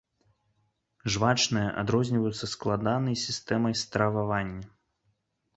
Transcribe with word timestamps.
Жвачныя 1.15 1.67
адрозніваюцца 1.83 2.45
складанай 2.53 3.15
сістэмай 3.25 3.73
стрававання. 3.83 4.63